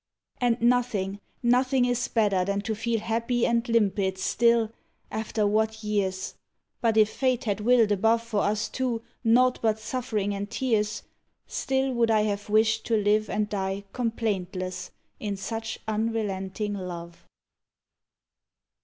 And 0.39 0.59
nothing, 0.63 1.19
nothing 1.43 1.85
is 1.85 2.07
better 2.07 2.43
than 2.43 2.61
to 2.61 2.73
feel 2.73 2.99
Happy 3.01 3.45
and 3.45 3.69
limpid 3.69 4.17
still 4.17 4.71
after 5.11 5.45
what 5.45 5.83
years? 5.83 6.33
But 6.81 6.97
if 6.97 7.07
fate 7.07 7.43
had 7.43 7.59
willed 7.59 7.91
above 7.91 8.23
For 8.23 8.39
us 8.39 8.67
two 8.67 9.03
naught 9.23 9.59
but 9.61 9.77
suffering 9.77 10.33
and 10.33 10.49
tears, 10.49 11.03
Still, 11.45 11.93
would 11.93 12.09
I 12.09 12.21
have 12.21 12.49
wished 12.49 12.83
to 12.87 12.97
live 12.97 13.29
and 13.29 13.47
die 13.47 13.83
Complaintless, 13.93 14.89
in 15.19 15.37
such 15.37 15.77
unrelenting 15.87 16.73
love! 16.73 17.23